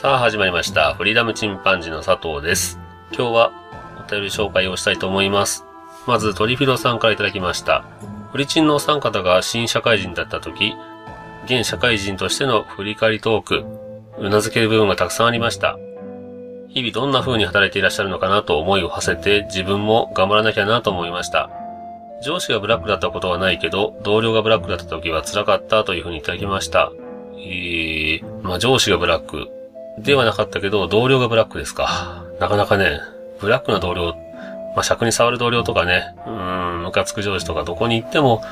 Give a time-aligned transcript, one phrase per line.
[0.00, 0.94] さあ始まりました。
[0.94, 2.78] フリーダムチンパンジーの佐藤です。
[3.12, 3.52] 今日は
[4.08, 5.66] お便り紹介をしたいと思います。
[6.06, 7.84] まずトリフィロさんからいただきました。
[8.32, 10.72] フリチンのお三方が新社会人だった時、
[11.44, 13.66] 現社会人としての振り返りトーク、
[14.18, 15.76] うなずける部分がたくさんありました。
[16.70, 21.50] 日々どんな風に働いていらっしゃるのかなと思いを馳せて自分も頑張らなきゃなと思いました。
[22.24, 26.90] 上司がブラックだったことはないけど、同僚がブラックだった時は辛かったという風にいただきました。
[27.36, 29.59] えー、まあ上司がブラック
[29.98, 32.24] ではなかったけど、同僚がブラックですか。
[32.38, 33.00] なかなかね、
[33.40, 34.14] ブラックな同僚、
[34.74, 38.42] まあ、尺に触る同僚とかね、うん、ムカつく上司とかどこに行っても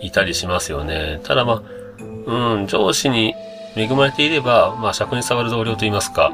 [0.00, 1.20] いたりしますよね。
[1.22, 1.62] ただまあ、
[2.26, 3.34] うん、上司に
[3.76, 6.32] 恵まれていれば、まあ、尺に触る同僚と言いますか、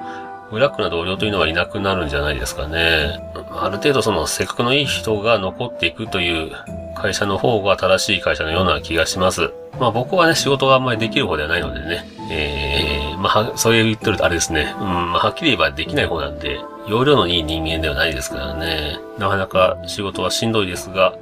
[0.50, 3.20] ブラックな同僚というのはいなくなるんじゃないですかね。
[3.50, 6.52] ある程度その性格のいい人が残っていくという
[6.96, 9.52] 会社の方が正しい会社のような気がします。
[9.78, 21.14] まあ僕はね、仕事があんまりできる方ではないのでね、えー、まあ、そういう言ってるとあれですね、うん、まあはっきり言えばできない方なんで、容量のいい人間ではないですからね、なかなか仕事はしんどいですが、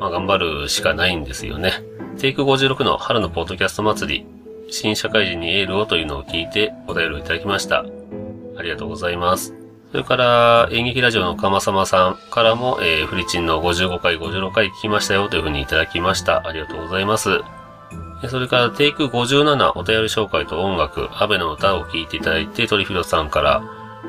[0.00, 1.72] まあ頑張るしかないんですよね。
[2.18, 4.26] テイク56の春のポッドキャスト祭り、
[4.70, 7.84] 新社会人にエールをというのを聞いてお便りをいただきました。
[8.58, 9.54] ありがとうございます。
[9.92, 16.46] それから、演劇ラジオのかまさまさんからも、えー、フリチンの55回、56回聞きましたよというふうにいただきました。
[16.46, 17.40] ありがとうございます。
[18.28, 23.62] それから、テイク57お便り紹介と音楽、アベの歌を聴いていただいて、トリフィロさんから、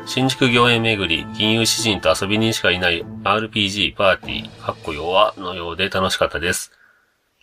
[0.06, 6.72] 新宿御苑巡り、金融詩人と遊びにしかいない RPG パーティー、かっこ弱のようで楽しかったです。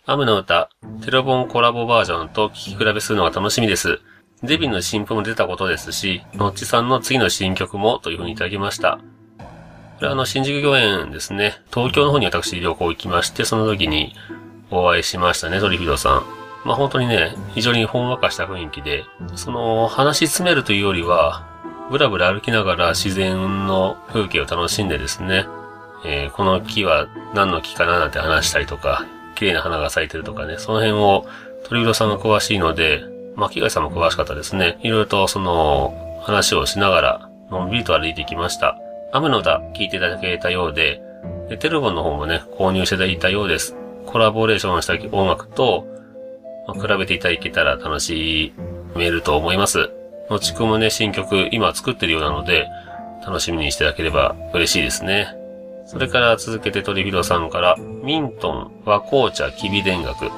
[0.05, 0.69] アムの歌、
[1.03, 4.01] テロボンコラボバージョンと聴き比べするのが楽しみです。
[4.45, 8.99] デビューの新譜も出たことですし、のっちさんの次の新曲もというふうにいただきました。
[9.37, 11.61] これはあの、新宿御苑ですね。
[11.73, 14.13] 東京の方に私旅行行きまして、その時に
[14.71, 16.23] お会いしましたね、トリフィドさん。
[16.65, 21.45] まあ本当にね、非常にほんわかした雰囲気で、その、話し詰めるというよりは、
[21.89, 25.45] ぶらぶら歩きながら自然の風景を楽しんでですね、
[26.03, 31.25] えーこの木は何の木かななんて話したりとか、綺麗な花が咲いてるとかね、その辺を
[31.67, 34.77] 鳥色さんが詳しいので、巻貝さんも詳しかったですね。
[34.81, 38.77] いろいろとその話をしながら、のんびりと歩いてきました。
[39.11, 41.01] 雨の歌聞いていただけたようで、
[41.49, 43.75] でテレフォンの方もね、購入していただいたようです。
[44.05, 45.85] コラボレーションした音楽と、
[46.67, 48.53] まあ比べていただけたら楽し
[48.95, 49.89] めると思います。
[50.29, 52.67] のちくもね、新曲今作ってるようなので、
[53.25, 55.35] 楽しみにしていただければ嬉しいですね。
[55.85, 60.31] それから続けてトリフィロさんから、ミントン、和紅茶、きび田楽、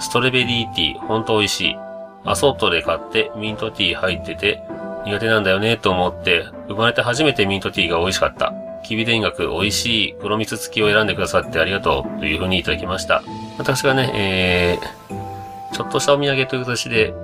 [0.00, 1.76] ストレベリーティー、ほんと美味しい。
[2.24, 4.62] アソットで買ってミントティー入ってて、
[5.04, 8.52] 苦手なんだよねと思って、生まれて初めてミントティーが美味しかった。
[8.84, 13.22] きび田楽美味しい黒蜜付きを選んでくださってありがとうというふうにいただきました。
[13.58, 17.14] 私がね、えー、ちょっとしたお土産という形で、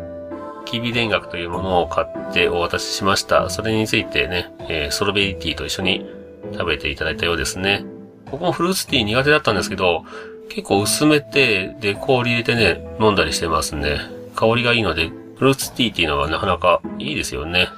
[0.65, 3.51] きび田楽というものを買ってお渡ししました。
[3.51, 6.07] それについてね、えー、ストロベリティーと一緒に
[6.53, 7.85] 食べていただいたようですね。
[8.31, 10.05] 僕もフルーツティー苦手だったんですけど、
[10.49, 14.18] 結構薄めて、で、氷入れてね、飲んだりしてますね。
[14.39, 17.69] 香りがいいので、フルーツティーっていうのはなかなかいいですよね。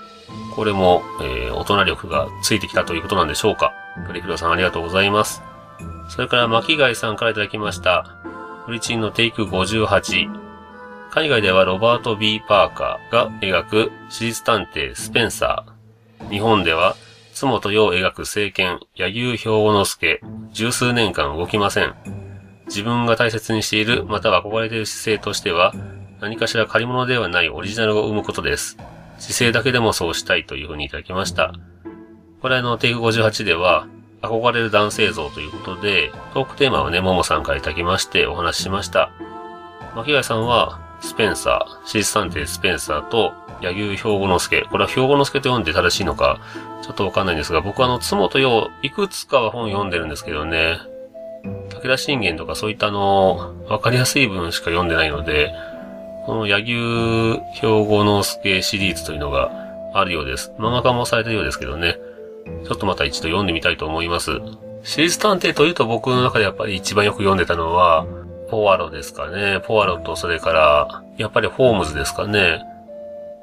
[0.55, 3.73] これも、えー、大人力がついてきたということなんでしょうか。
[4.07, 5.43] トリフロさんありがとうございます。
[6.11, 8.05] それから、巻貝さんからいただきました。
[8.67, 10.29] フリチンのテイク58。
[11.11, 16.31] 海外ではロバート・ B・ パーカーが描く私立探偵スペンサー。
[16.31, 16.95] 日本では、
[17.33, 20.21] 津本洋描く聖剣、柳生兵庫之助、
[20.53, 21.95] 十数年間動きません。
[22.67, 25.73] 自分が大切にしている、または憧れている姿勢としては、
[26.21, 28.77] 何かしら借り物ではないオリジナルを生むことです。
[29.19, 31.55] 姿勢だけでもそうしたいというふうにいただきました。
[32.43, 33.87] これあの、テイク58では、
[34.23, 39.11] 憧れる男性像ということで、トークテーマはね、ももさんからいただきましてお話ししました。
[39.95, 43.33] 巻貝さんは、スペンサー、シース探偵スペンサーと、
[43.63, 44.63] 柳生兵庫之助。
[44.71, 46.39] これは兵庫之助と読んで正しいのか、
[46.83, 50.79] ちょっとわかんないんですが、僕はあの、津本洋、いくつかは本読んでるんですけどね、
[51.71, 55.53] 武田信玄とかそういったあの、わかりやすい文しか読んでないので、
[56.27, 59.51] この柳生兵庫之助シリーズというのが
[59.95, 60.53] あるようです。
[60.59, 61.99] 漫画化もされてるようですけどね。
[62.67, 64.33] ちょっとまた一度読んでみたいと思います。
[64.83, 68.07] シリーズ探偵というと僕の中でやっぱり一番よく読んでたのは、
[68.51, 69.61] ポワロですかね。
[69.65, 72.63] ポワロとそれから、やっぱりホームズですかね。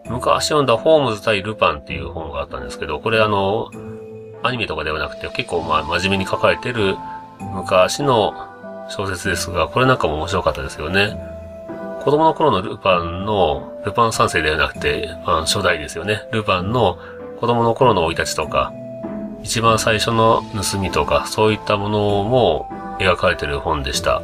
[0.06, 3.70] 昔読んだホームズ対ルパンっていう本があったんですけど、これあの、
[4.44, 6.96] アニメとかではなくて結構まあ真面目に書かれてる
[7.54, 8.34] 昔の
[8.90, 11.37] 小説ですが、これなんかも面白かったですよね。
[12.04, 16.28] 子供の頃のルパンの、ルパン三世ではなくて、まあ、初代ですよね。
[16.32, 16.98] ルパンの
[17.40, 18.72] 子供の頃の生い立ちとか、
[19.44, 24.22] 一番最初の盗みとか、そういったものも描かれてる本でした。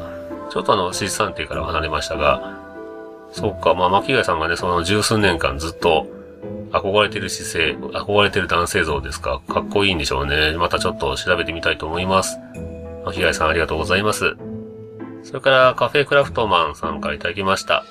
[0.49, 2.57] ちょっとあの、資産定から離れましたが、
[3.31, 6.07] そっか、まあ、巻貝さんがね、その十数年間ずっと
[6.71, 9.41] 憧れてる姿勢、憧れてる男性像ですか。
[9.47, 10.53] かっこいいんでしょうね。
[10.57, 12.37] またちょっと調べてみたいと思います。
[13.05, 14.35] 巻貝さんありがとうございます。
[15.23, 17.83] それからカフェクラフトマンさんからいただきました。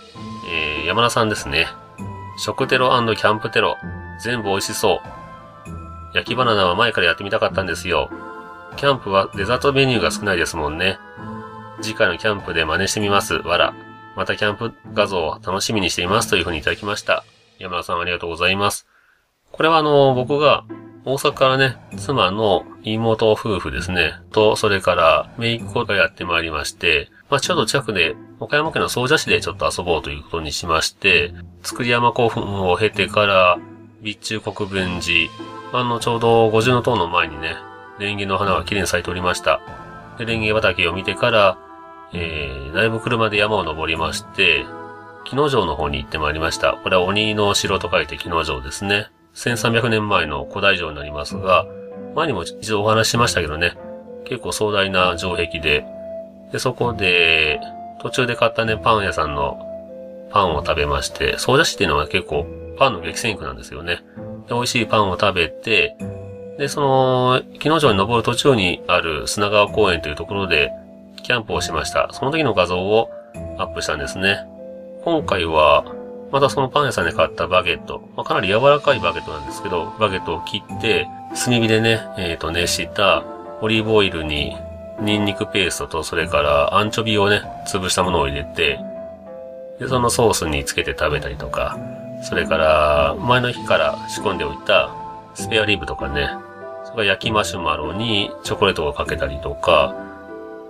[0.51, 1.67] えー、山田さんですね。
[2.39, 3.77] 食テロキャンプテロ。
[4.23, 6.17] 全部美味しそう。
[6.17, 8.11] 焼きバナナは前からやってみたかったんですよ。
[8.77, 10.99] キャンプはデザートメニューが少ないですもんね。
[11.81, 13.35] 次回のキャンプで真似してみます。
[13.35, 13.75] わら。
[14.15, 17.25] またキャンプ画像を楽しみにしていますというふうにいただきました。
[17.59, 18.87] 山田さんありがとうございます。
[19.53, 20.65] これはあの、僕が
[21.05, 31.33] 大阪からね、妻の妹夫婦ですね、と、それから姪っ子がやってまいりまして、まあ、ちょうど近くで、岡山県の総社市でちょっと遊ぼうということにしまして、
[31.63, 33.59] 作山古墳を経てから、
[34.01, 35.31] 備中国分寺、
[35.73, 37.57] あの、ちょうど五重塔の前にね、
[37.99, 39.63] レンゲの花が綺麗に咲いておりました。
[40.19, 41.59] で、レンゲ畑を見てから、
[42.13, 44.67] えー、だいぶ車で山を登りまして、
[45.25, 46.75] 木野城の方に行ってまいりました。
[46.83, 49.07] これは鬼の城と書いて木野城ですね。
[49.37, 51.65] 1300年前の古代城になりますが、
[52.15, 53.79] 前にも一度お話ししましたけどね、
[54.27, 55.87] 結構壮大な城壁で、
[56.53, 57.61] で、そこで、
[58.01, 59.59] 途中で買ったね、パン屋さんの
[60.31, 62.47] パンを食べまして、総社市っていうのは結構
[62.79, 64.03] パンの激戦区なんですよね。
[64.49, 65.97] で、美味しいパンを食べて、
[66.59, 70.71] で、その、木野城に登る途中にある砂川公園というところで、
[71.23, 72.09] キャンプをしました。
[72.13, 73.11] その時の画像を
[73.59, 74.47] アップしたんですね。
[75.05, 75.85] 今回は、
[76.31, 83.25] またそのパン屋さんで買ったバゲット、まあ、かなり柔らかいバゲットなんですけど、バゲットを切って、炭火でね、えっ、ー、と、熱した
[83.61, 84.57] オリーブオイルに、
[85.05, 88.79] ニンニクペーストと、それからアンチョビをね、潰したものを入れて、
[89.79, 91.79] で、そのソースにつけて食べたりとか、
[92.23, 94.95] それから、前の日から仕込んでおいた
[95.35, 96.31] スペアリブとかね、
[96.85, 99.95] それから焼きマシュマロにチョコレートをかけたりとか、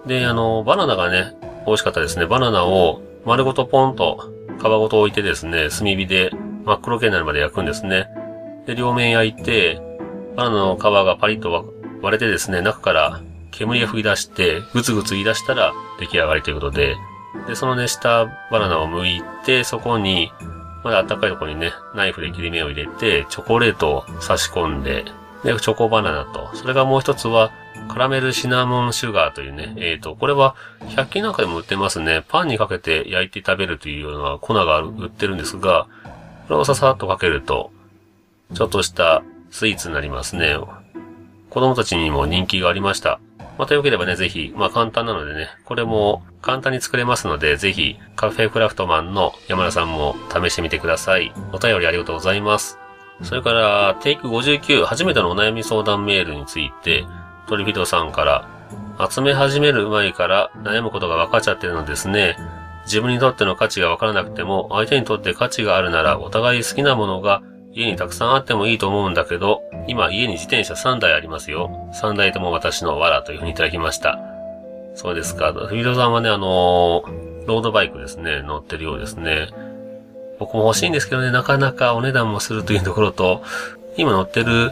[0.07, 1.37] で、あの、バナナがね、
[1.67, 2.27] 美味しかったですね。
[2.27, 6.31] バナナを丸ごとポンと皮ごと置いてですね、炭火で
[6.65, 8.09] 真っ黒系になるまで焼くんですね。
[8.67, 9.81] で、両面焼いて、
[10.37, 13.21] バナナの皮がパリッと割れてですね、中から
[13.53, 16.97] 煙が吹き出して、ぐつぐつ言い出したら出来上がりということで、
[17.47, 20.33] で、その熱したバナナを剥いて、そこに、
[20.85, 25.05] まだ暖かいところにね、ナイフで切り目を入れて、チョコレートを差し込んで、
[25.45, 27.53] で、チョコバナナと、それがもう一つは、
[27.89, 32.25] カラメルシナモンシュガーというね、えっ、ー、と、これは100均なんかでも売ってますね。
[32.29, 35.89] パンにかけて焼いて食べるというような粉が売ってるんですが、
[36.49, 37.71] これをささっとかけると、
[38.55, 40.57] ちょっとしたスイーツになりますね。
[41.51, 43.21] 子供たちにも人気がありました。
[43.59, 51.33] また良ければね、ぜひ、まあ簡単なのでね、これも簡単に作れますので、ぜひ、カフェクラフトマンの山田さんも試してみてください。
[51.53, 52.79] お便りありがとうございます。
[53.23, 57.05] それから、テイク59、初めてのお悩み相談メールについて、
[57.47, 58.49] トリフィドさんから、
[59.09, 62.37] 集め始める前から悩むことが分かっちゃってるのですね。
[62.85, 67.43] 自分にとっての価値が分からなくても、相手にとって価値があるなら、お互い好きなものが
[67.75, 71.91] 家にたくさんあってもいいと思うんだけど、今家に自転車3台ありますよ。
[71.95, 74.19] 3台とも私の藁というふうにいただきました。
[74.95, 75.53] そうですか。
[75.53, 79.49] フィードさんはね、あのー、ロードバイクですね、乗ってるようですね。
[80.39, 83.43] 僕も欲しいんですけどね、なかなかお値段もするというところと、
[83.97, 84.71] 今乗ってる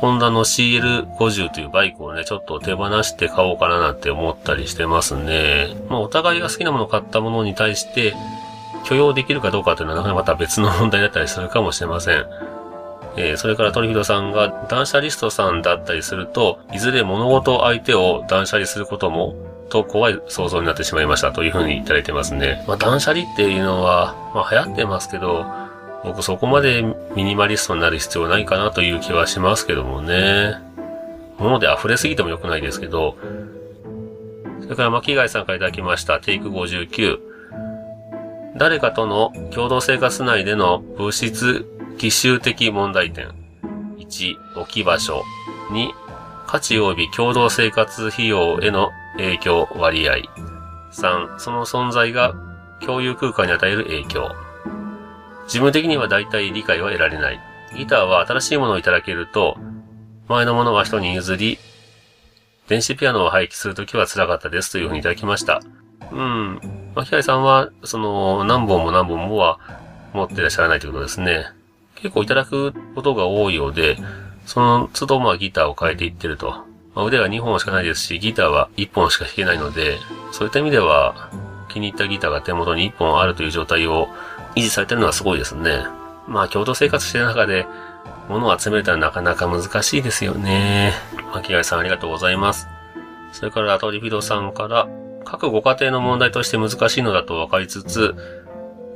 [0.00, 5.76] ホンダの CL50 というバイクをね、ちょっと手放して買おうかななんて思ったりしてますね。
[5.88, 8.14] まあ、お互いが好きなものを買ったものに対して、
[8.84, 12.26] 許容できるかどうかというのはまた別の問題だったりするかもしれません。
[13.16, 19.34] えー、それからトリフィドさんが断捨リストさんだったりすると、いずれ物事相手を断捨離することも、
[19.70, 22.64] と怖い想像になってしまいましたというふうにいただいてますね。
[22.66, 25.46] まあ断捨離っていうのは、まあ流行ってますけど、
[26.04, 26.82] 僕そこまで
[27.14, 30.56] ミニマリストになる必要ないかなという気はしますけどもね。
[31.38, 33.16] 物で溢れすぎても良くないですけど、
[34.62, 37.18] それから巻貝さんからいただきました、テイク59。
[38.56, 41.66] 誰かとの共同生活内での物質
[41.98, 43.30] 奇襲的問題点。
[43.98, 45.22] 1、置き場所。
[45.70, 45.88] 2、
[46.46, 50.18] 価値及び共同生活費用への影響割合。
[50.92, 52.34] 3、その存在が
[52.80, 54.30] 共有空間に与える影響。
[55.46, 57.40] 自分的には大体理解は得られない。
[57.76, 59.56] ギターは新しいものをいただけると、
[60.28, 61.58] 前のものは人に譲り、
[62.68, 65.60] 電子ピアノを廃棄するときは辛かったですというふうにいただきました。
[66.12, 66.60] うん。
[66.94, 69.58] 巻貝さんは、その、何本も何本もは
[70.12, 71.46] 持ってらっしゃらないということですね。
[71.96, 73.96] 結構いただくことが多いようで、
[74.46, 76.50] その都度まあギターを変えていってると。
[76.94, 79.98] まあ、腕が2本しかないですし、ギターは1本しか弾けないので、
[80.32, 81.30] そういった意味では、
[81.68, 84.08] 気に入ったギターが手元に1本あるという状態を
[84.54, 85.84] 維持されてるのはすごいですね。
[86.28, 87.66] まあ、共同生活してる中で、
[88.28, 90.92] 物を集めるとはなかなか難しいですよね。
[91.32, 92.68] 巻貝さんありがとうございます。
[93.32, 94.86] それから、アトリフィドさんから、
[95.24, 98.14] 各ご家庭の問題として難しいのだと分かりつつ、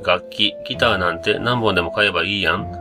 [0.05, 2.71] 楽器、ギターなんて何本でも買えばいいやん。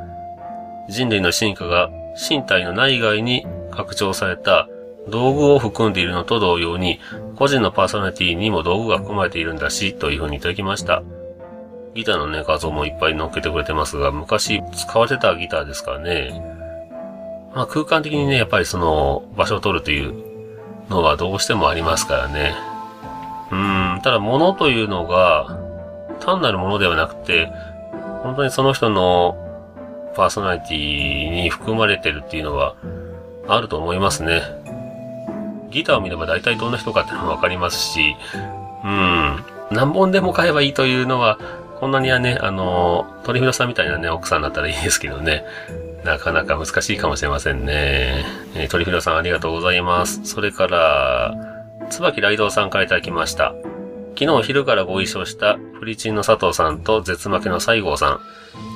[0.88, 1.90] 人類の進化が
[2.30, 4.68] 身体の内外に拡張された
[5.08, 7.00] 道具を含んでいるのと同様に、
[7.36, 11.02] 個人のパーソナリティにも道具が含まれているんだし、というふうにいただきました。
[11.94, 16.42] ギターのね、画像もいっぱい載っけてくれてますが、昔使われてたギターですからね。
[17.54, 20.14] まあ空間的にね、やっぱりその場所を取るという
[20.90, 22.54] のはどうしてもありますからね。
[23.50, 25.58] うん、ただ物というのが
[26.20, 27.50] 単なるものではなくて、
[28.22, 29.36] 本当にその人の
[30.16, 32.74] パーソナリティに含まれてるっていうのは
[33.46, 34.42] あると思いますね。
[35.70, 38.16] ギターを見れば大体どんな人かっていうのもわかりますし、
[38.84, 41.38] うん、何本でも買えばいいというのは、
[41.78, 45.44] こんなにはね、あの、鳥広さんみたいなね、奥さんだったらいいですけどね。
[46.04, 48.24] なかなか難しいかもしれませんね。
[48.54, 50.24] えー、鳥広さんありがとうございます。
[50.24, 51.57] それから、
[51.88, 53.54] 椿ライドさんからいただきました。
[54.18, 58.20] 昨日昼からご一緒したフリチンの佐藤さんと絶負けの西郷さん。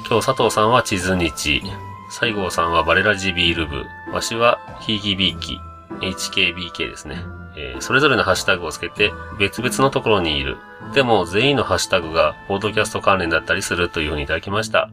[0.09, 1.63] 今日佐藤さんは地図日。
[2.11, 3.85] 西郷さんはバレラジビール部。
[4.13, 5.59] わしはヒーギビーキ。
[6.01, 7.23] HKBK ですね。
[7.57, 10.57] えー、それぞれのハッシュタグをつけて別々のところにいる。
[10.95, 14.91] でも全員のハッシュタグがポードキャスト関連だったりするというふうにいただきました。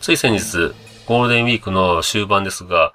[0.00, 0.72] つい先日、
[1.06, 2.92] ゴールデンウィークの終盤ですが、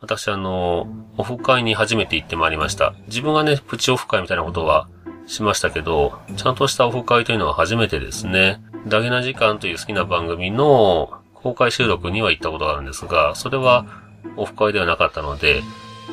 [0.00, 0.86] 私あの、
[1.16, 2.94] オフ会に初めて行ってまいりました。
[3.08, 4.88] 自分がね、プチオフ会みたいなことは
[5.26, 8.62] しましたけど、ちゃんとしたオフ会というのは初めてですね。
[8.86, 13.86] ダゲな時間という好きな番組の公開収録には行ったことがあるんですが、それは
[14.36, 15.62] オフ会ではなかったので、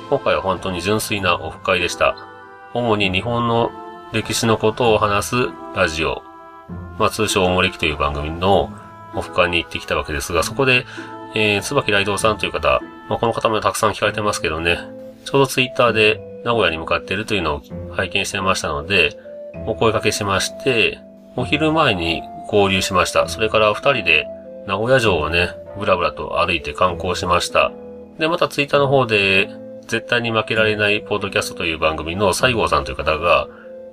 [0.09, 2.15] 今回は本当に純粋なオフ会でした。
[2.73, 3.69] 主に日本の
[4.13, 5.35] 歴史のことを話す
[5.75, 6.23] ラジオ、
[6.97, 8.71] まあ通称おもれきという番組の
[9.13, 10.85] オフ会に行ってきたわけですが、そこで、
[11.35, 14.79] えー、椿雷道さんという方、まあこの方もたくさん聞かれてますけどね、
[15.25, 17.61] ちょうどツイッターで名古屋に向かっているというのを
[17.91, 19.17] 拝見してましたので、
[19.67, 20.99] お声掛けしまして、
[21.35, 23.27] お昼前に合流しました。
[23.27, 24.27] それから二人で
[24.65, 27.71] 名古屋城をね、ぶらぶらと歩いて観光しました。
[28.17, 29.49] で、またツイッターの方で、
[29.87, 33.47] 絶対に負けられないポッドキャストという番組の西郷さんという方が、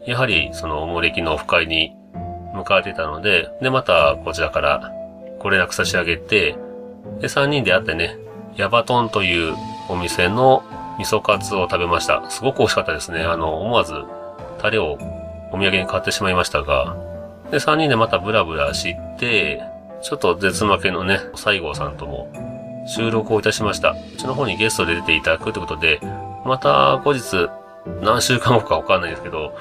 [0.07, 1.95] やはりそのおもれきのオフ会に
[2.55, 4.93] 向かってたので、で、またこちらから
[5.41, 6.57] ご連絡差し上げて、
[7.21, 8.19] で、3人で会ってね、
[8.57, 9.55] ヤバトンという
[9.89, 10.63] お店の
[10.99, 12.29] 味噌カツを食べました。
[12.31, 13.23] すごく美味しかったですね。
[13.23, 13.95] あの、思わず
[14.61, 14.99] タレを
[15.53, 16.97] お土産に買ってしまいましたが、
[17.51, 19.63] で、3人でまたブラブラして、
[20.03, 22.33] ちょっと絶負けのね、西郷さんとも
[22.87, 23.91] 収録をいたしました。
[23.91, 26.01] うちの方にゲストで出ていただくということで、
[26.45, 27.49] また後日、
[28.03, 29.55] 何週間後かわかんないですけど、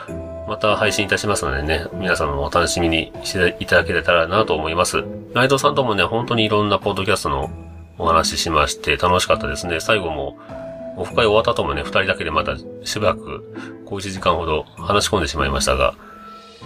[0.52, 5.02] また配信いたしますのでね、皆様もお楽しみにしていただけたらなと思います。
[5.34, 7.50] ライドさんともね、本当にいろんなポッドキャストの
[7.98, 9.80] お話ししまして楽しかったですね。
[9.80, 10.38] 最後も、
[10.98, 13.46] オフ会終わった後もね、二人だけでまたしばらく、
[13.86, 15.94] 小一時間ほど話し込んでしまいましたが、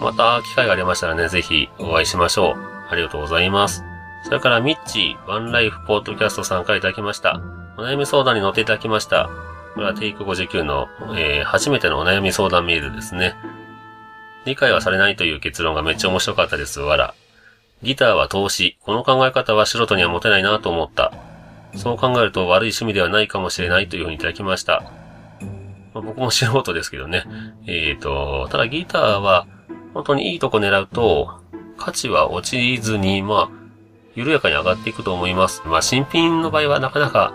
[0.00, 2.90] また機会がありましたらね、ぜひお会いしましょう。
[2.90, 3.84] ありがとうございます。
[4.24, 7.40] それから、ミッチー、ワンライフポートキャストさんからいただきました。
[7.78, 9.30] お悩み相談に乗っていただきました。
[9.74, 13.36] これはテイク59の、えー、初めてのお悩み相談メールですね。
[14.46, 16.80] 理解はされないという結論がめっちゃ面白かったです。
[16.80, 17.14] わら。
[17.82, 18.78] ギターは投資。
[18.80, 21.12] この考え方は素人には持てないなと思った。
[21.74, 24.84] そう考えると悪い趣味ではないかもしれないというふうにいただきました。
[25.92, 27.24] まあ、僕も素人ですけどね。
[27.66, 29.48] えっ、ー、と、ただギターは
[29.94, 31.40] 本当にいいとこ狙うと
[31.76, 33.50] 価値は落ちずに、まあ、
[34.14, 35.62] 緩やかに上がっていくと思います。
[35.66, 37.34] まあ、新品の場合はなかなか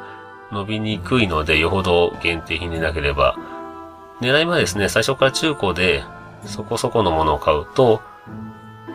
[0.54, 3.38] 伸びにくいので、よほど限定品でなければ。
[4.22, 6.04] 狙いはですね、最初から中古で
[6.46, 8.02] そこそこのものを買うと、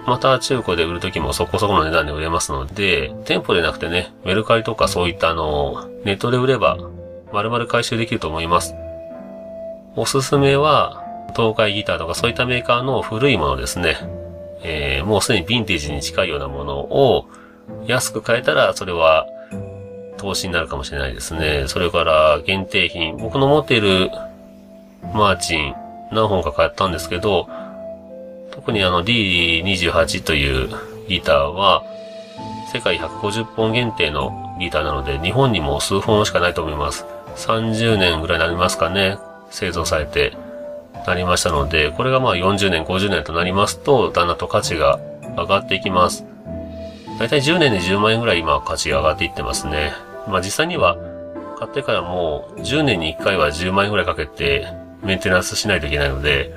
[0.07, 6.79] また中古で売るときもそこそこの値段で売れますので、店舗でなくてね、メルカリとかそういったあの、ネットで売れば、
[7.33, 8.75] 丸々回収できると思います。
[9.97, 11.03] おすすめは、
[11.35, 13.97] 東海ギターとかそういったメーカーの古いものですね。
[14.63, 17.27] えー、もうすでにヴィンテージに近いようなものを、
[17.87, 19.27] 安く買えたら、それは、
[20.19, 21.65] 投資になるかもしれないですね。
[21.67, 23.17] それから、限定品。
[23.17, 24.11] 僕の持っている、
[25.15, 25.75] マーチン、
[26.13, 27.49] 何本か買ったんですけど、
[28.51, 30.69] 特にあの D28 という
[31.09, 31.83] ギターは、
[32.73, 37.07] 世界150本限定のギターなので、日本にも数本しかないと思います。
[37.37, 39.19] 30年ぐらいになりますかね。
[39.51, 40.37] 製造されて。
[41.07, 44.99] なりましたので、これがまあ40年、50年となりますと、だんだんと価値が
[45.37, 46.25] 上がっていきます。
[47.19, 49.93] だいたい10年で10万円ぐらい今価値が上がっていってますね。
[50.29, 50.97] まあ実際には
[51.59, 54.67] 買ってからもう10年に1回は10万円ぐらいかけて
[55.07, 56.53] メンテナンスしないといけないので、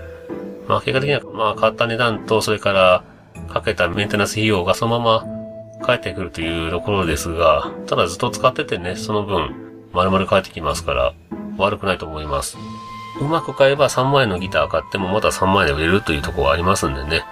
[0.67, 3.03] まあ結果的にはまあ買った値段とそれから
[3.47, 9.55] かけたメンテナンス費用がそのまま返ってくるというところですが、ただずっと使っててね、その分
[9.93, 11.13] 丸々返ってきますから
[11.57, 12.57] 悪くないと思います。
[13.21, 17.23] うまく買えば3万円のギター買ってもまた3万円で売れるというところがありますんでね。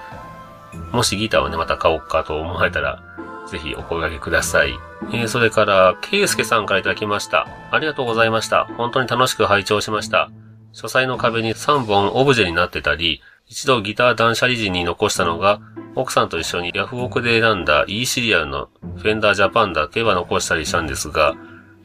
[0.91, 3.01] もしギターをね、また買おうかと思われたら、
[3.47, 4.77] ぜひお声掛けください。
[5.13, 7.47] えー、それから、ケイスケさんからいただきました。
[7.71, 8.65] ありがとうございました。
[8.77, 10.29] 本当に楽しく拝聴しました。
[10.79, 15.59] 書斎の壁に3本オブジェになってたり、一度ギター断捨離時に残したのが、
[15.95, 21.33] 奥さんと一緒にヤフオクで選んだ E シリアルのフェンダージャパンだけは残したりしたんですが、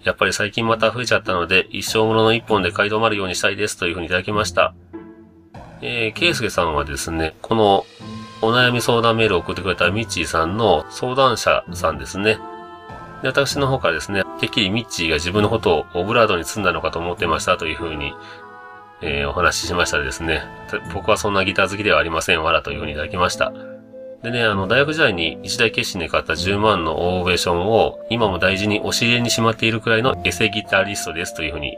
[0.04, 4.74] やっぱり最近また増えちゃったので、一生ものの一本で買い止まるようにしたいですというふうにいただきました。
[5.80, 7.86] えー、ケイスケさんはですね、この
[8.42, 12.38] お悩み相談メールを送ってくれたミッチーさんの相談者さんですね。
[13.22, 18.12] で、私の方からですね、てっきりミッチーが自分のことをオブラードに積んだのかと思ってましたというふうに、
[19.02, 20.42] えー、お話ししましたらですね、
[20.94, 23.52] 僕はそんなギター好きではありませんわらというふうにいただきました。
[24.22, 31.76] でね、あの、大学時代に一大決心で買った10万のオーベーションを今も大事に押し入れにしまっているくらいのエセギタリストですというふうに、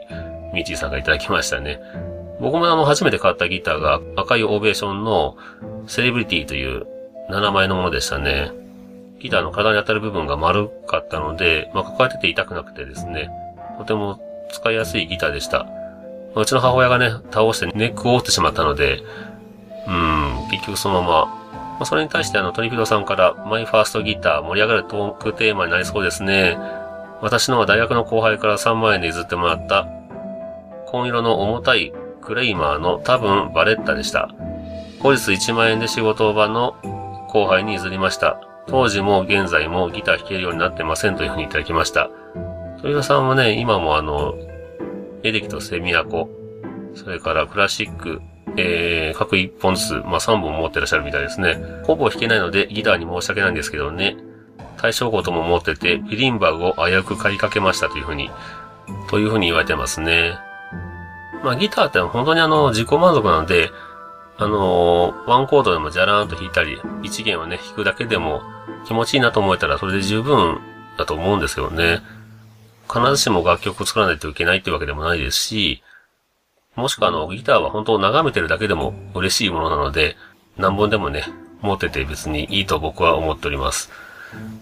[0.53, 1.81] ミッチーさんがいただきましたね。
[2.39, 5.37] 僕もあの、初めて買ったギターが赤いオーベーションの
[5.87, 6.85] セレブリティという
[7.31, 8.51] 7枚のものでしたね。
[9.19, 13.31] ギターの体に当たる部分が丸かったので、まあ、抱えてて痛くなくてですね、
[13.79, 14.19] とても
[14.51, 15.65] 使いやすいギターでした。
[16.35, 19.03] うちの母親がね、倒してネックを折ってしまったので、
[19.87, 26.57] うん、結局そのまま、まあ、それに対してあの、トリフィドさんから、マイファーストギター盛り上がるトークテーマになりそうですね。
[27.21, 29.87] 私のは大学の後輩から3万円で譲ってもらった、
[30.87, 34.29] 紺色の重たいクレイマーの多分バレッタでした。
[35.01, 36.75] 後日1万円で仕事場の
[37.29, 38.39] 後輩に譲りました。
[38.67, 42.09] 当時も現在もギター弾けるようになってませんというふうにいただきました。
[42.81, 44.33] 鳥羽さんはね、今もあの、
[45.25, 46.29] エレキとセミアコ、
[46.93, 48.21] それからクラシック、
[48.57, 51.57] えー、各1本ずつ、まあ、3本持ってらっしゃるみたいですね。
[51.83, 54.17] ほぼ弾けないのでギターに申し訳ないんですけどね。
[54.77, 58.29] 対象語とも持ってて、ビリンバグを危うく借りかけましたというふうに、
[59.09, 60.37] というふうに言われてますね。
[61.43, 63.71] まあギターって本当にあの自己満足なので、
[64.37, 68.43] あのー、ワンコードでもジャラーンと弾いたり、一弦をね、弾くだけでも
[68.85, 70.59] 気持ちいいなと思えたらそれで十分
[70.99, 72.01] だと思うんですよね。
[72.87, 75.83] 必ずしも楽曲を作らないといけないってわけでもないですし、
[76.75, 80.17] もしくはあの、ギターは本当眺めてるだけでも嬉しいものなので、
[80.57, 81.23] 何本でもね、
[81.61, 83.91] 持ってて別にいいと僕は思っております。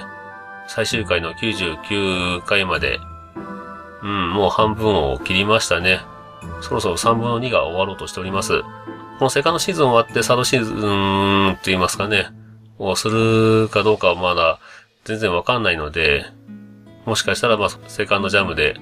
[0.66, 2.98] 最終回の99回まで、
[4.02, 6.00] うん、もう半分を切りましたね。
[6.62, 8.62] そろそろ3分の2が終わろうとしております。
[9.20, 12.28] このセカンドシーズン終わってサードシーズンって言いますかね、
[12.78, 14.60] をするかどうかはまだ
[15.04, 16.24] 全然わかんないので、
[17.04, 18.76] もしかしたらまあセカンドジャムで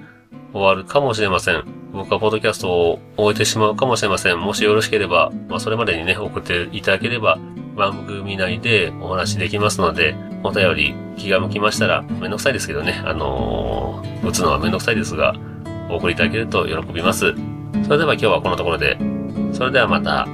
[0.52, 1.64] 終わるかもしれません。
[1.92, 4.38] 僕はポッドキャストを終えてしまうかもしれません。
[4.38, 7.40] もしよろしければ、まあそれまでにね、送っていただければ、
[7.74, 15.34] 番組内でお話できますので、お便り気が向きましたら、めんどくさいですけどね、あのー、打つのはめんどくさいですが、
[15.90, 17.34] お送りいただけると喜びます。
[17.86, 19.17] それでは今日はこのところで、
[19.52, 20.26] それではまた、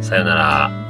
[0.00, 0.83] さよなら。